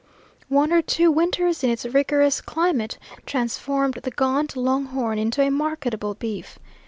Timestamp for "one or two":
0.49-1.11